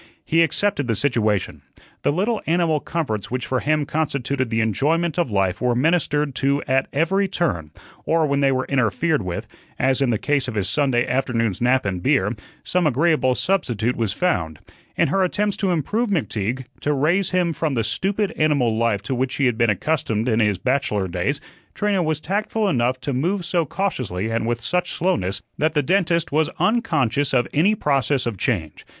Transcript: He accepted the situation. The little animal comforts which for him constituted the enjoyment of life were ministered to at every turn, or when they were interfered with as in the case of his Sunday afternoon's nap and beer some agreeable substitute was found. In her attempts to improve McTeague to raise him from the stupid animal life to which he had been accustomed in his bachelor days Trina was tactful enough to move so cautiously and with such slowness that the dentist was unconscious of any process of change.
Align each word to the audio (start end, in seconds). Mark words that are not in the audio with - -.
He 0.25 0.41
accepted 0.41 0.87
the 0.87 0.95
situation. 0.95 1.61
The 2.01 2.11
little 2.11 2.41
animal 2.47 2.79
comforts 2.79 3.29
which 3.29 3.45
for 3.45 3.59
him 3.59 3.85
constituted 3.85 4.49
the 4.49 4.59
enjoyment 4.59 5.19
of 5.19 5.29
life 5.29 5.61
were 5.61 5.75
ministered 5.75 6.33
to 6.37 6.63
at 6.67 6.87
every 6.91 7.27
turn, 7.27 7.69
or 8.03 8.25
when 8.25 8.39
they 8.39 8.51
were 8.51 8.65
interfered 8.65 9.21
with 9.21 9.45
as 9.77 10.01
in 10.01 10.09
the 10.09 10.17
case 10.17 10.47
of 10.47 10.55
his 10.55 10.67
Sunday 10.67 11.05
afternoon's 11.07 11.61
nap 11.61 11.85
and 11.85 12.01
beer 12.01 12.35
some 12.63 12.87
agreeable 12.87 13.35
substitute 13.35 13.95
was 13.95 14.11
found. 14.11 14.57
In 14.97 15.09
her 15.09 15.23
attempts 15.23 15.55
to 15.57 15.69
improve 15.69 16.09
McTeague 16.09 16.65
to 16.79 16.93
raise 16.93 17.29
him 17.29 17.53
from 17.53 17.75
the 17.75 17.83
stupid 17.83 18.31
animal 18.35 18.75
life 18.75 19.03
to 19.03 19.13
which 19.13 19.35
he 19.35 19.45
had 19.45 19.55
been 19.55 19.69
accustomed 19.69 20.27
in 20.27 20.39
his 20.39 20.57
bachelor 20.57 21.07
days 21.07 21.39
Trina 21.75 22.01
was 22.01 22.19
tactful 22.19 22.67
enough 22.67 22.99
to 23.01 23.13
move 23.13 23.45
so 23.45 23.67
cautiously 23.67 24.31
and 24.31 24.47
with 24.47 24.61
such 24.61 24.93
slowness 24.93 25.43
that 25.59 25.75
the 25.75 25.83
dentist 25.83 26.31
was 26.31 26.49
unconscious 26.57 27.35
of 27.35 27.47
any 27.53 27.75
process 27.75 28.25
of 28.25 28.39
change. 28.39 28.83